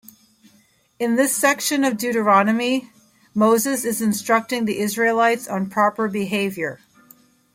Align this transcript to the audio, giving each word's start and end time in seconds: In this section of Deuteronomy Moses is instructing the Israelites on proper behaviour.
In 0.97 1.15
this 1.15 1.35
section 1.35 1.83
of 1.83 1.95
Deuteronomy 1.95 2.89
Moses 3.35 3.85
is 3.85 4.01
instructing 4.01 4.65
the 4.65 4.79
Israelites 4.79 5.47
on 5.47 5.69
proper 5.69 6.07
behaviour. 6.07 6.79